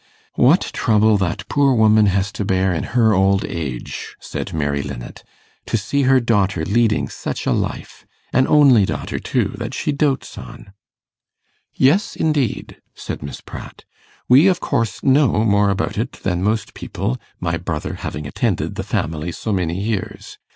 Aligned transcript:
'What 0.33 0.61
trouble 0.73 1.15
that 1.19 1.47
poor 1.47 1.75
woman 1.75 2.07
has 2.07 2.31
to 2.31 2.43
bear 2.43 2.73
in 2.73 2.85
her 2.97 3.13
old 3.13 3.45
age!' 3.45 4.15
said 4.19 4.51
Mary 4.51 4.81
Linnet, 4.81 5.23
'to 5.67 5.77
see 5.77 6.01
her 6.09 6.19
daughter 6.19 6.65
leading 6.65 7.07
such 7.07 7.45
a 7.45 7.51
life! 7.51 8.03
an 8.33 8.47
only 8.47 8.83
daughter, 8.83 9.19
too, 9.19 9.53
that 9.59 9.75
she 9.75 9.91
doats 9.91 10.39
on.' 10.39 10.73
'Yes, 11.75 12.15
indeed,' 12.15 12.77
said 12.95 13.21
Miss 13.21 13.41
Pratt. 13.41 13.85
'We, 14.27 14.47
of 14.47 14.59
course, 14.59 15.03
know 15.03 15.43
more 15.43 15.69
about 15.69 15.99
it 15.99 16.13
than 16.23 16.41
most 16.41 16.73
people, 16.73 17.19
my 17.39 17.55
brother 17.57 17.93
having 17.93 18.25
attended 18.25 18.73
the 18.73 18.83
family 18.83 19.31
so 19.31 19.51
many 19.53 19.79
years. 19.79 20.39